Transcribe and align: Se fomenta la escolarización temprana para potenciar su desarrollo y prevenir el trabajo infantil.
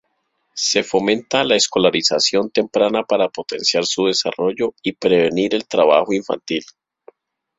Se 0.55 0.81
fomenta 0.81 1.43
la 1.43 1.55
escolarización 1.55 2.49
temprana 2.49 3.03
para 3.03 3.29
potenciar 3.29 3.85
su 3.85 4.07
desarrollo 4.07 4.73
y 4.81 4.93
prevenir 4.93 5.53
el 5.53 5.67
trabajo 5.67 6.11
infantil. 6.11 6.63